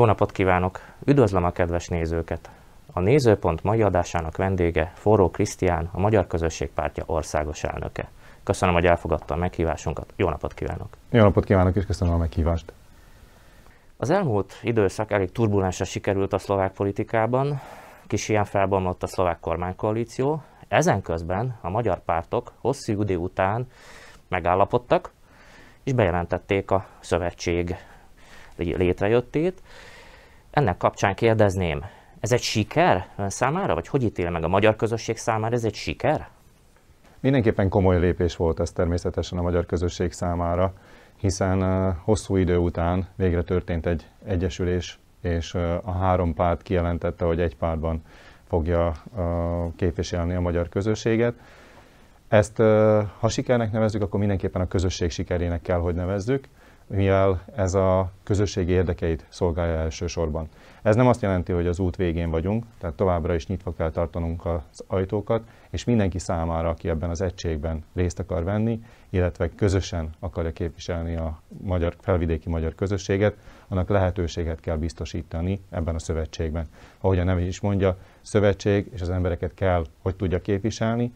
[0.00, 0.80] Jó napot kívánok!
[1.04, 2.50] Üdvözlöm a kedves nézőket!
[2.92, 8.08] A Nézőpont mai adásának vendége Forró Krisztián, a Magyar Közösség Pártja országos elnöke.
[8.42, 10.12] Köszönöm, hogy elfogadta a meghívásunkat.
[10.16, 10.88] Jó napot kívánok!
[11.10, 12.72] Jó napot kívánok, és köszönöm a meghívást!
[13.96, 17.60] Az elmúlt időszak elég turbulensre sikerült a szlovák politikában,
[18.06, 20.42] kis ilyen felbomlott a szlovák kormánykoalíció.
[20.68, 23.66] Ezen közben a magyar pártok hosszú idő után
[24.28, 25.12] megállapodtak,
[25.84, 27.76] és bejelentették a szövetség
[28.56, 29.62] létrejöttét.
[30.50, 31.84] Ennek kapcsán kérdezném,
[32.20, 35.74] ez egy siker ön számára, vagy hogy ítél meg a magyar közösség számára, ez egy
[35.74, 36.28] siker?
[37.20, 40.72] Mindenképpen komoly lépés volt ez természetesen a magyar közösség számára,
[41.16, 45.54] hiszen hosszú idő után végre történt egy egyesülés, és
[45.84, 48.02] a három párt kijelentette, hogy egy pártban
[48.48, 48.92] fogja
[49.76, 51.34] képviselni a magyar közösséget.
[52.28, 52.56] Ezt,
[53.18, 56.48] ha sikernek nevezzük, akkor mindenképpen a közösség sikerének kell, hogy nevezzük
[56.90, 60.48] mivel ez a közösség érdekeit szolgálja elsősorban.
[60.82, 64.46] Ez nem azt jelenti, hogy az út végén vagyunk, tehát továbbra is nyitva kell tartanunk
[64.46, 70.52] az ajtókat, és mindenki számára, aki ebben az egységben részt akar venni, illetve közösen akarja
[70.52, 73.36] képviselni a magyar, felvidéki magyar közösséget,
[73.68, 76.66] annak lehetőséget kell biztosítani ebben a szövetségben.
[77.00, 81.12] Ahogy a neve is mondja, szövetség és az embereket kell, hogy tudja képviselni,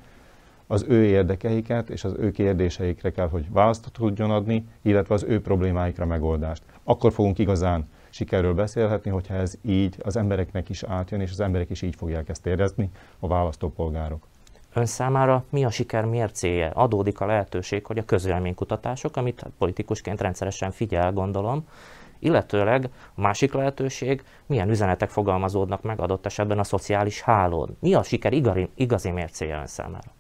[0.67, 5.41] az ő érdekeiket és az ő kérdéseikre kell, hogy választ tudjon adni, illetve az ő
[5.41, 6.63] problémáikra megoldást.
[6.85, 11.71] Akkor fogunk igazán sikerről beszélhetni, hogyha ez így az embereknek is átjön, és az emberek
[11.71, 14.27] is így fogják ezt érezni, a választópolgárok.
[14.75, 16.67] Ön számára mi a siker mércéje?
[16.67, 21.67] Adódik a lehetőség, hogy a közvéleménykutatások, amit politikusként rendszeresen figyel, gondolom,
[22.19, 27.77] illetőleg a másik lehetőség, milyen üzenetek fogalmazódnak meg adott esetben a szociális hálón.
[27.81, 30.13] Mi a siker igazi, igazi mércéje ön számára?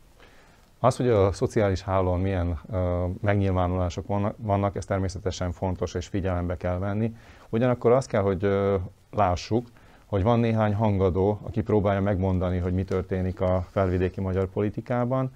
[0.85, 2.79] Az, hogy a szociális hálón milyen uh,
[3.21, 7.14] megnyilvánulások vannak, ez természetesen fontos és figyelembe kell venni.
[7.48, 8.75] Ugyanakkor azt kell, hogy uh,
[9.11, 9.67] lássuk,
[10.07, 15.33] hogy van néhány hangadó, aki próbálja megmondani, hogy mi történik a felvidéki magyar politikában.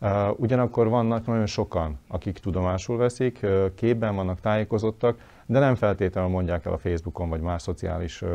[0.00, 6.30] Uh, ugyanakkor vannak nagyon sokan, akik tudomásul veszik, uh, képben vannak, tájékozottak, de nem feltétlenül
[6.30, 8.28] mondják el a Facebookon vagy más szociális uh,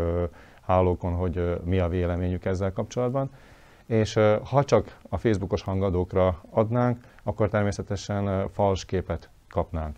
[0.62, 3.29] hálókon, hogy mi a véleményük ezzel kapcsolatban
[3.85, 4.13] és
[4.44, 9.96] ha csak a Facebookos hangadókra adnánk, akkor természetesen fals képet kapnánk.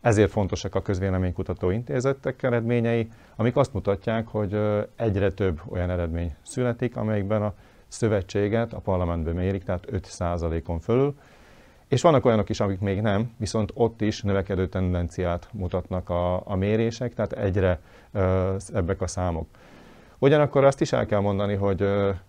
[0.00, 4.58] Ezért fontosak a közvéleménykutató intézetek eredményei, amik azt mutatják, hogy
[4.96, 7.54] egyre több olyan eredmény születik, amelyikben a
[7.88, 11.14] szövetséget a parlamentben mérik, tehát 5%-on fölül,
[11.88, 16.54] és vannak olyanok is, amik még nem, viszont ott is növekedő tendenciát mutatnak a, a
[16.56, 17.80] mérések, tehát egyre
[18.72, 19.46] ebbek a számok.
[20.24, 21.88] Ugyanakkor azt is el kell mondani, hogy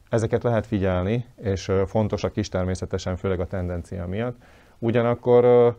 [0.09, 4.35] ezeket lehet figyelni, és fontosak is természetesen, főleg a tendencia miatt.
[4.79, 5.75] Ugyanakkor,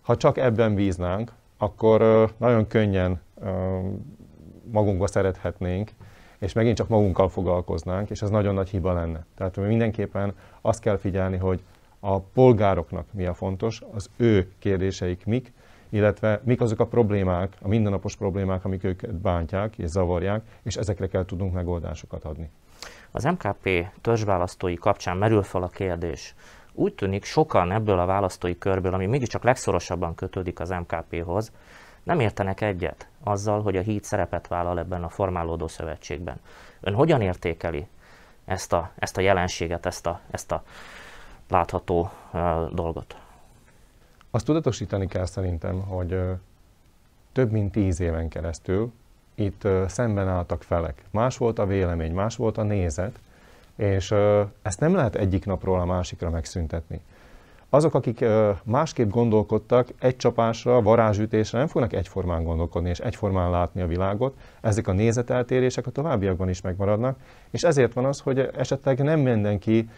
[0.00, 3.20] ha csak ebben bíznánk, akkor nagyon könnyen
[4.72, 5.90] magunkba szerethetnénk,
[6.38, 9.26] és megint csak magunkkal foglalkoznánk, és ez nagyon nagy hiba lenne.
[9.36, 11.62] Tehát mindenképpen azt kell figyelni, hogy
[12.00, 15.52] a polgároknak mi a fontos, az ő kérdéseik mik,
[15.96, 21.06] illetve mik azok a problémák, a mindennapos problémák, amik őket bántják és zavarják, és ezekre
[21.06, 22.50] kell tudnunk megoldásokat adni.
[23.10, 26.34] Az MKP törzsválasztói kapcsán merül fel a kérdés.
[26.72, 31.52] Úgy tűnik sokan ebből a választói körből, ami mégiscsak legszorosabban kötődik az MKP-hoz,
[32.02, 36.40] nem értenek egyet azzal, hogy a híd szerepet vállal ebben a formálódó szövetségben.
[36.80, 37.86] Ön hogyan értékeli
[38.44, 40.62] ezt a, ezt a jelenséget, ezt a, ezt a
[41.48, 43.16] látható uh, dolgot?
[44.36, 46.20] Azt tudatosítani kell szerintem, hogy
[47.32, 48.92] több mint tíz éven keresztül
[49.34, 51.02] itt szemben álltak felek.
[51.10, 53.18] Más volt a vélemény, más volt a nézet,
[53.76, 54.14] és
[54.62, 57.00] ezt nem lehet egyik napról a másikra megszüntetni
[57.70, 58.24] azok, akik
[58.64, 64.36] másképp gondolkodtak, egy csapásra, varázsütésre nem fognak egyformán gondolkodni és egyformán látni a világot.
[64.60, 67.18] Ezek a nézeteltérések a továbbiakban is megmaradnak,
[67.50, 69.88] és ezért van az, hogy esetleg nem mindenki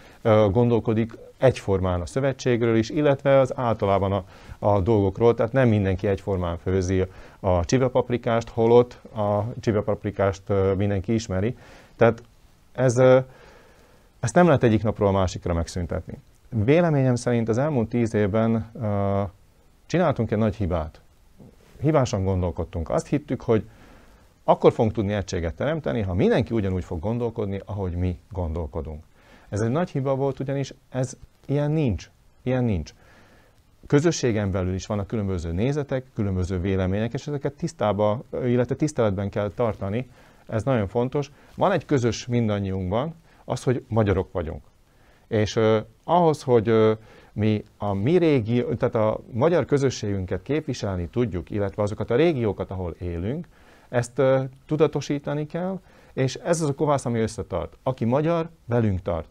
[0.51, 4.25] gondolkodik egyformán a szövetségről is, illetve az általában a,
[4.59, 7.05] a dolgokról, tehát nem mindenki egyformán főzi
[7.41, 10.43] a csibepaprikást, holott a csibepaprikást
[10.77, 11.57] mindenki ismeri.
[11.97, 12.23] Tehát
[12.73, 12.99] ez,
[14.21, 16.19] ezt nem lehet egyik napról a másikra megszüntetni.
[16.49, 18.71] Véleményem szerint az elmúlt tíz évben
[19.87, 21.01] csináltunk egy nagy hibát.
[21.81, 22.91] Hibásan gondolkodtunk.
[22.91, 23.69] Azt hittük, hogy
[24.45, 29.05] akkor fogunk tudni egységet teremteni, ha mindenki ugyanúgy fog gondolkodni, ahogy mi gondolkodunk.
[29.49, 31.17] Ez egy nagy hiba volt, ugyanis ez
[31.47, 32.11] ilyen nincs.
[32.43, 32.95] Ilyen nincs.
[33.87, 40.11] Közösségen belül is vannak különböző nézetek, különböző vélemények, és ezeket tisztába, illetve tiszteletben kell tartani.
[40.47, 41.31] Ez nagyon fontos.
[41.55, 44.63] Van egy közös mindannyiunkban, az, hogy magyarok vagyunk.
[45.27, 45.61] És
[46.09, 46.97] ahhoz, hogy
[47.33, 52.95] mi a mi régió, tehát a magyar közösségünket képviselni tudjuk, illetve azokat a régiókat, ahol
[52.99, 53.47] élünk,
[53.89, 54.23] Ezt
[54.67, 55.81] tudatosítani kell,
[56.13, 57.77] és ez az a kovász, ami összetart.
[57.83, 59.29] Aki magyar, velünk tart.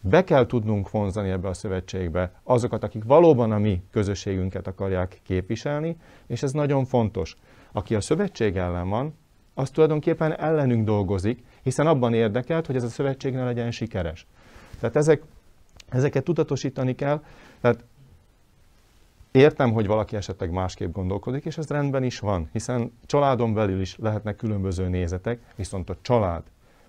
[0.00, 5.96] Be kell tudnunk vonzani ebbe a szövetségbe azokat, akik valóban a mi közösségünket akarják képviselni,
[6.26, 7.36] és ez nagyon fontos.
[7.72, 9.14] Aki a szövetség ellen van,
[9.54, 14.26] az tulajdonképpen ellenünk dolgozik, hiszen abban érdekelt, hogy ez a szövetség ne legyen sikeres.
[14.80, 15.22] Tehát ezek,
[15.94, 17.22] ezeket tudatosítani kell.
[17.60, 17.84] Tehát
[19.30, 23.96] értem, hogy valaki esetleg másképp gondolkodik, és ez rendben is van, hiszen családon belül is
[23.98, 26.42] lehetnek különböző nézetek, viszont a család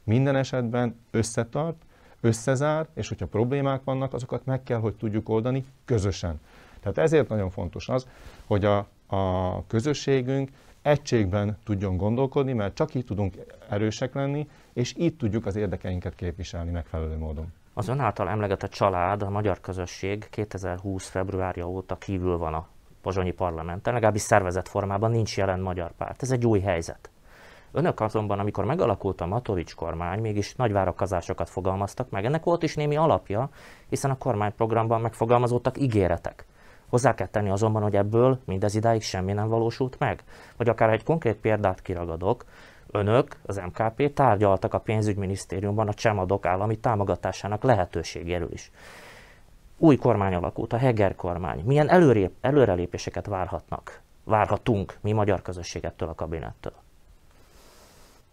[0.04, 1.78] minden esetben összetart,
[2.22, 6.40] összezár, és hogyha problémák vannak, azokat meg kell, hogy tudjuk oldani közösen.
[6.80, 8.08] Tehát ezért nagyon fontos az,
[8.46, 10.50] hogy a, a közösségünk
[10.82, 13.36] egységben tudjon gondolkodni, mert csak így tudunk
[13.70, 17.54] erősek lenni, és így tudjuk az érdekeinket képviselni megfelelő módon.
[17.78, 21.08] Az ön által emlegetett család, a magyar közösség 2020.
[21.08, 22.68] februárja óta kívül van a
[23.02, 26.22] pozsonyi parlamenten, legalábbis szervezett formában nincs jelen magyar párt.
[26.22, 27.10] Ez egy új helyzet.
[27.72, 32.26] Önök azonban, amikor megalakult a Matovics kormány, mégis nagy várakozásokat fogalmaztak meg.
[32.26, 33.50] Ennek volt is némi alapja,
[33.90, 36.46] hiszen a kormányprogramban megfogalmazottak ígéretek.
[36.90, 40.24] Hozzá kell tenni azonban, hogy ebből mindez idáig semmi nem valósult meg.
[40.58, 42.46] Vagy akár egy konkrét példát kiragadok,
[42.96, 48.72] önök, az MKP tárgyaltak a pénzügyminisztériumban a csemadok állami támogatásának lehetőségéről is.
[49.78, 51.64] Új kormány alakult, a Heger kormány.
[51.66, 54.02] Milyen előrép, előrelépéseket várhatnak?
[54.24, 56.74] Várhatunk mi magyar közösségettől a kabinettől?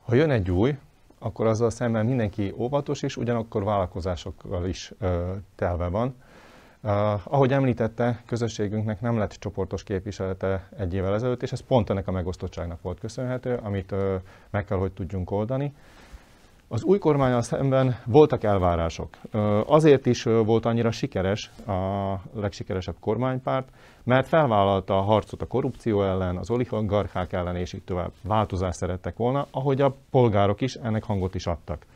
[0.04, 0.78] Ha jön egy új,
[1.18, 6.14] akkor azzal szemben mindenki óvatos, és ugyanakkor vállalkozásokkal is ö, telve van.
[6.84, 6.92] Uh,
[7.24, 12.12] ahogy említette, közösségünknek nem lett csoportos képviselete egy évvel ezelőtt, és ez pont ennek a
[12.12, 13.94] megosztottságnak volt köszönhető, amit
[14.50, 15.74] meg kell, hogy tudjunk oldani.
[16.68, 19.08] Az új kormányal szemben voltak elvárások.
[19.66, 23.68] Azért is volt annyira sikeres a legsikeresebb kormánypárt,
[24.02, 28.12] mert felvállalta a harcot a korrupció ellen, az oligarchák ellen, és így tovább.
[28.22, 31.86] Változást szerettek volna, ahogy a polgárok is ennek hangot is adtak.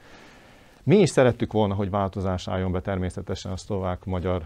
[0.87, 4.43] Mi is szerettük volna, hogy változás álljon be természetesen a szlovák-magyar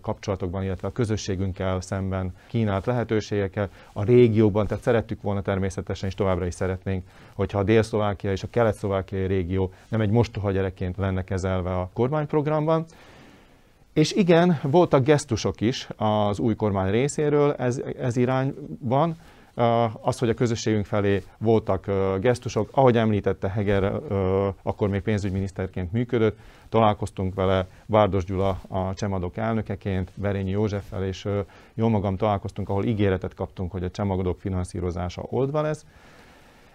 [0.00, 6.46] kapcsolatokban, illetve a közösségünkkel szemben kínált lehetőségekkel, a régióban, tehát szerettük volna természetesen, és továbbra
[6.46, 7.04] is szeretnénk,
[7.34, 12.84] hogyha a dél-szlovákia és a kelet-szlovákiai régió nem egy mostoha gyerekként lenne kezelve a kormányprogramban.
[13.92, 19.16] És igen, voltak gesztusok is az új kormány részéről ez, ez irányban,
[20.00, 21.86] az, hogy a közösségünk felé voltak
[22.20, 23.92] gesztusok, ahogy említette Heger,
[24.62, 31.28] akkor még pénzügyminiszterként működött, találkoztunk vele, Várdos Gyula a Csemadok elnökeként, Berényi Józseffel, és
[31.74, 35.86] jó magam találkoztunk, ahol ígéretet kaptunk, hogy a Csemadok finanszírozása oldva lesz.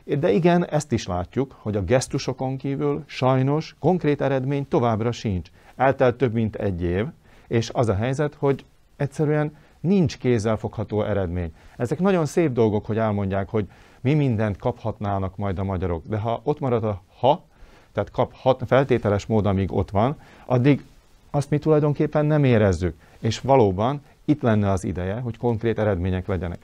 [0.03, 5.49] De igen, ezt is látjuk, hogy a gesztusokon kívül sajnos konkrét eredmény továbbra sincs.
[5.75, 7.05] Eltelt több mint egy év,
[7.47, 8.65] és az a helyzet, hogy
[8.95, 11.53] egyszerűen nincs kézzelfogható eredmény.
[11.77, 13.67] Ezek nagyon szép dolgok, hogy elmondják, hogy
[14.01, 17.43] mi mindent kaphatnának majd a magyarok, de ha ott marad a ha,
[17.91, 20.83] tehát kaphat feltételes mód, amíg ott van, addig
[21.29, 22.95] azt mi tulajdonképpen nem érezzük.
[23.19, 26.59] És valóban itt lenne az ideje, hogy konkrét eredmények legyenek.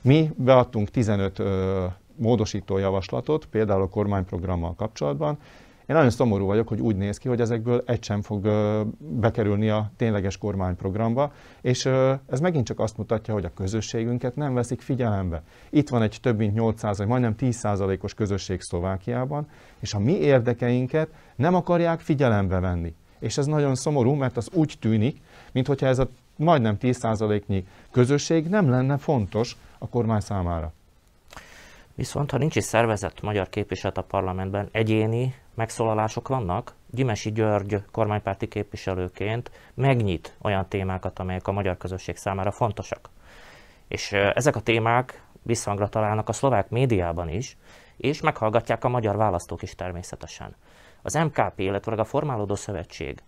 [0.00, 1.84] Mi beadtunk 15 ö,
[2.14, 5.38] módosító javaslatot, például a kormányprogrammal kapcsolatban,
[5.88, 8.48] én nagyon szomorú vagyok, hogy úgy néz ki, hogy ezekből egy sem fog
[8.98, 11.86] bekerülni a tényleges kormányprogramba, és
[12.26, 15.42] ez megint csak azt mutatja, hogy a közösségünket nem veszik figyelembe.
[15.70, 19.48] Itt van egy több mint 800, majdnem 10%-os közösség Szlovákiában,
[19.80, 22.94] és a mi érdekeinket nem akarják figyelembe venni.
[23.18, 25.20] És ez nagyon szomorú, mert az úgy tűnik,
[25.52, 30.72] mintha ez a majdnem 10%-nyi közösség nem lenne fontos a kormány számára.
[31.94, 36.74] Viszont ha nincs is szervezett magyar képviselet a parlamentben, egyéni megszólalások vannak.
[36.90, 43.10] Gyimesi György kormánypárti képviselőként megnyit olyan témákat, amelyek a magyar közösség számára fontosak.
[43.88, 47.56] És ezek a témák visszhangra találnak a szlovák médiában is,
[47.96, 50.56] és meghallgatják a magyar választók is természetesen.
[51.02, 53.22] Az MKP, illetve a Formálódó Szövetség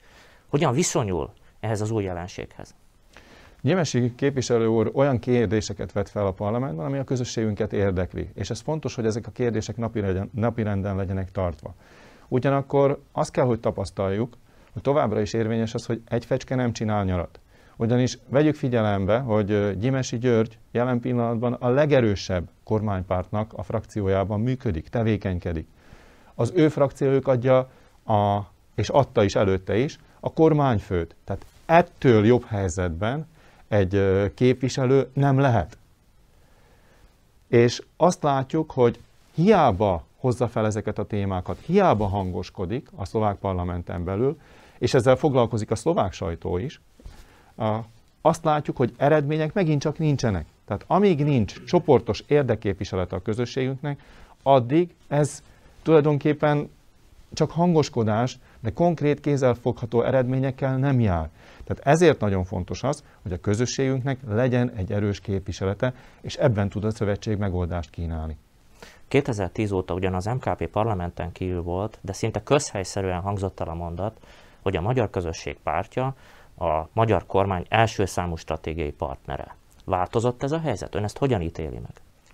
[0.49, 2.75] hogyan viszonyul ehhez az új jelenséghez?
[3.63, 8.31] Gyimesi képviselő úr olyan kérdéseket vet fel a parlamentben, ami a közösségünket érdekli.
[8.35, 9.77] És ez fontos, hogy ezek a kérdések
[10.33, 11.75] napirenden legyenek tartva.
[12.33, 14.37] Ugyanakkor azt kell, hogy tapasztaljuk,
[14.73, 17.41] hogy továbbra is érvényes az, hogy egy fecske nem csinál nyarat.
[17.77, 25.67] Ugyanis vegyük figyelembe, hogy Gyimesi György jelen pillanatban a legerősebb kormánypártnak a frakciójában működik, tevékenykedik.
[26.35, 27.59] Az ő frakciójuk adja,
[28.07, 28.41] a,
[28.75, 31.15] és adta is előtte is, a kormányfőt.
[31.25, 33.27] Tehát ettől jobb helyzetben
[33.69, 34.03] egy
[34.35, 35.79] képviselő nem lehet.
[37.49, 38.99] És azt látjuk, hogy
[39.35, 41.59] hiába hozza fel ezeket a témákat.
[41.67, 44.39] Hiába hangoskodik a szlovák parlamenten belül,
[44.79, 46.81] és ezzel foglalkozik a szlovák sajtó is,
[48.21, 50.47] azt látjuk, hogy eredmények megint csak nincsenek.
[50.67, 54.01] Tehát amíg nincs csoportos érdekképviselete a közösségünknek,
[54.43, 55.43] addig ez
[55.83, 56.71] tulajdonképpen
[57.33, 61.31] csak hangoskodás, de konkrét kézzelfogható eredményekkel nem jár.
[61.65, 66.85] Tehát ezért nagyon fontos az, hogy a közösségünknek legyen egy erős képviselete, és ebben tud
[66.85, 68.37] a szövetség megoldást kínálni.
[69.11, 74.17] 2010 óta ugyan az MKP parlamenten kívül volt, de szinte közhelyszerűen hangzott el a mondat,
[74.63, 76.15] hogy a magyar közösség pártja
[76.59, 79.57] a magyar kormány első számú stratégiai partnere.
[79.85, 80.95] Változott ez a helyzet?
[80.95, 81.93] Ön ezt hogyan ítéli meg?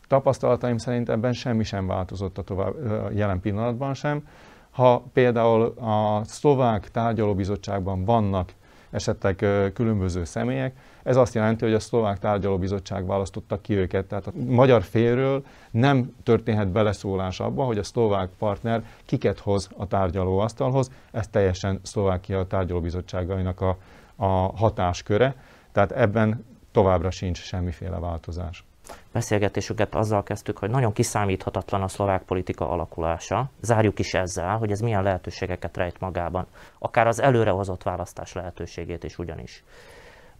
[0.08, 2.74] Tapasztalataim szerint ebben semmi sem változott a tovább,
[3.14, 4.28] jelen pillanatban sem.
[4.70, 8.52] Ha például a szlovák tárgyalóbizottságban vannak
[8.90, 9.36] esetleg
[9.74, 14.04] különböző személyek, ez azt jelenti, hogy a szlovák tárgyalóbizottság választotta ki őket.
[14.06, 19.86] Tehát a magyar félről nem történhet beleszólás abba, hogy a szlovák partner kiket hoz a
[19.86, 20.90] tárgyalóasztalhoz.
[21.10, 23.76] Ez teljesen Szlovákia tárgyalóbizottságainak a,
[24.16, 25.34] a hatásköre.
[25.72, 28.64] Tehát ebben továbbra sincs semmiféle változás.
[29.12, 33.50] Beszélgetésüket azzal kezdtük, hogy nagyon kiszámíthatatlan a szlovák politika alakulása.
[33.60, 36.46] Zárjuk is ezzel, hogy ez milyen lehetőségeket rejt magában.
[36.78, 39.64] Akár az előrehozott választás lehetőségét is ugyanis.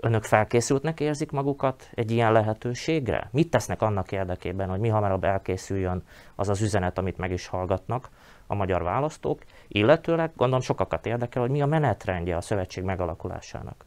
[0.01, 3.29] Önök felkészültnek érzik magukat egy ilyen lehetőségre?
[3.33, 6.03] Mit tesznek annak érdekében, hogy mi hamarabb elkészüljön
[6.35, 8.09] az az üzenet, amit meg is hallgatnak
[8.47, 13.85] a magyar választók, illetőleg gondolom sokakat érdekel, hogy mi a menetrendje a szövetség megalakulásának.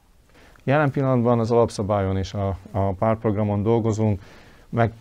[0.64, 4.22] Jelen pillanatban az alapszabályon és a, a pártprogramon dolgozunk,
[4.70, 4.94] meg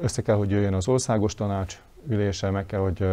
[0.00, 3.06] össze kell, hogy jöjjön az országos tanács ülése, meg kell, hogy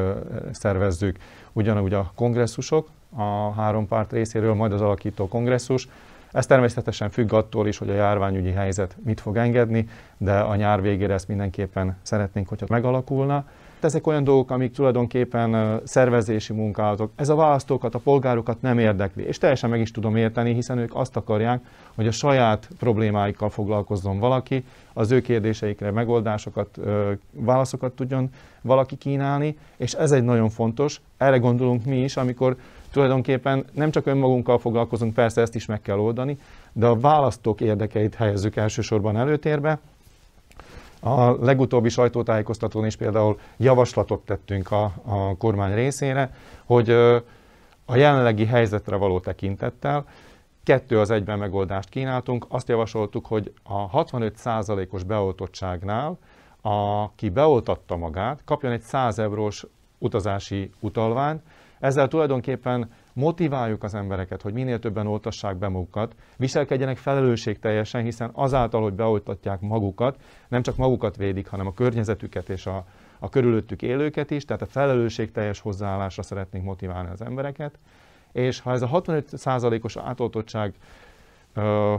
[0.51, 1.17] szervezzük
[1.53, 5.87] ugyanúgy a kongresszusok a három párt részéről, majd az alakító kongresszus.
[6.33, 9.87] Ez természetesen függ attól is, hogy a járványügyi helyzet mit fog engedni,
[10.17, 13.45] de a nyár végére ezt mindenképpen szeretnénk, hogyha megalakulna
[13.83, 17.11] ezek olyan dolgok, amik tulajdonképpen szervezési munkálatok.
[17.15, 20.95] Ez a választókat, a polgárokat nem érdekli, és teljesen meg is tudom érteni, hiszen ők
[20.95, 21.61] azt akarják,
[21.95, 26.79] hogy a saját problémáikkal foglalkozzon valaki, az ő kérdéseikre megoldásokat,
[27.31, 28.29] válaszokat tudjon
[28.61, 32.55] valaki kínálni, és ez egy nagyon fontos, erre gondolunk mi is, amikor
[32.93, 36.37] tulajdonképpen nem csak önmagunkkal foglalkozunk, persze ezt is meg kell oldani,
[36.73, 39.79] de a választók érdekeit helyezzük elsősorban előtérbe,
[41.05, 46.33] a legutóbbi sajtótájékoztatón is például javaslatot tettünk a, a kormány részére,
[46.65, 46.89] hogy
[47.85, 50.05] a jelenlegi helyzetre való tekintettel
[50.63, 52.45] kettő az egyben megoldást kínáltunk.
[52.49, 56.17] Azt javasoltuk, hogy a 65%-os beoltottságnál,
[56.61, 59.65] aki beoltatta magát, kapjon egy 100 eurós
[59.97, 61.41] utazási utalványt.
[61.83, 68.81] Ezzel tulajdonképpen motiváljuk az embereket, hogy minél többen oltassák be magukat, viselkedjenek felelősségteljesen, hiszen azáltal,
[68.81, 72.85] hogy beoltatják magukat, nem csak magukat védik, hanem a környezetüket és a,
[73.19, 77.79] a körülöttük élőket is, tehát a felelősségteljes hozzáállásra szeretnénk motiválni az embereket.
[78.31, 80.73] És ha ez a 65%-os átoltottság
[81.53, 81.95] ö,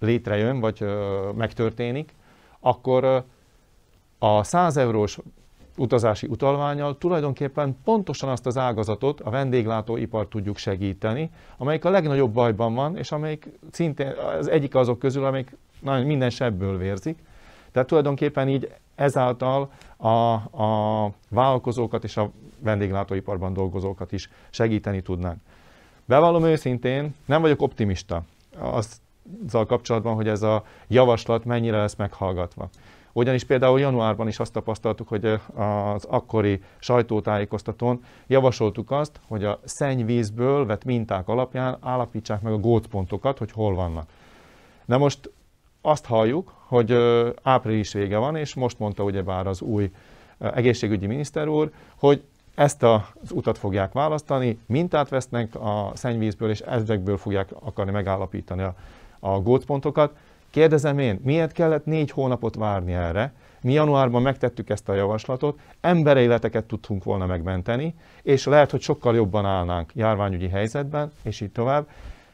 [0.00, 2.14] létrejön, vagy ö, megtörténik,
[2.60, 3.18] akkor ö,
[4.18, 5.18] a 100 eurós
[5.76, 12.74] utazási utalványal tulajdonképpen pontosan azt az ágazatot, a vendéglátóipart tudjuk segíteni, amelyik a legnagyobb bajban
[12.74, 17.18] van, és amelyik szintén az egyik azok közül, amelyik nagyon minden sebből vérzik.
[17.72, 25.38] Tehát tulajdonképpen így ezáltal a, a vállalkozókat és a vendéglátóiparban dolgozókat is segíteni tudnánk.
[26.04, 28.22] Bevallom őszintén, nem vagyok optimista
[28.58, 32.68] azzal kapcsolatban, hogy ez a javaslat mennyire lesz meghallgatva.
[33.16, 40.66] Ugyanis például januárban is azt tapasztaltuk, hogy az akkori sajtótájékoztatón javasoltuk azt, hogy a szennyvízből
[40.66, 44.08] vett minták alapján állapítsák meg a gócpontokat, hogy hol vannak.
[44.84, 45.30] Na most
[45.80, 46.96] azt halljuk, hogy
[47.42, 49.90] április vége van, és most mondta ugyebár az új
[50.38, 52.22] egészségügyi miniszter úr, hogy
[52.54, 58.74] ezt az utat fogják választani, mintát vesznek a szennyvízből, és ezekből fogják akarni megállapítani a,
[59.20, 60.16] a gócpontokat.
[60.54, 63.32] Kérdezem én, miért kellett négy hónapot várni erre?
[63.62, 69.46] Mi januárban megtettük ezt a javaslatot, emberéleteket tudtunk volna megmenteni, és lehet, hogy sokkal jobban
[69.46, 71.88] állnánk járványügyi helyzetben, és így tovább.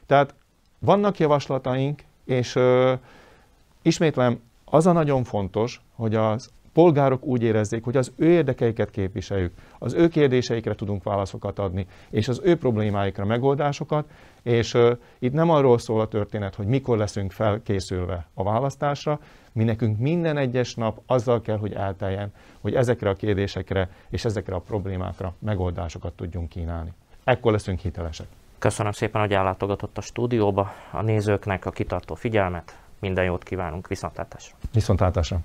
[0.07, 0.35] Tehát
[0.79, 2.93] vannak javaslataink, és ö,
[3.83, 9.55] ismétlem, az a nagyon fontos, hogy az polgárok úgy érezzék, hogy az ő érdekeiket képviseljük,
[9.79, 14.09] az ő kérdéseikre tudunk válaszokat adni, és az ő problémáikra megoldásokat,
[14.43, 19.21] és uh, itt nem arról szól a történet, hogy mikor leszünk felkészülve a választásra,
[19.53, 24.55] mi nekünk minden egyes nap azzal kell, hogy elteljen, hogy ezekre a kérdésekre és ezekre
[24.55, 26.93] a problémákra megoldásokat tudjunk kínálni.
[27.25, 28.27] Ekkor leszünk hitelesek.
[28.59, 30.73] Köszönöm szépen, hogy ellátogatott a stúdióba.
[30.91, 34.57] A nézőknek a kitartó figyelmet, minden jót kívánunk, viszontlátásra!
[34.73, 35.41] Viszontlátásra!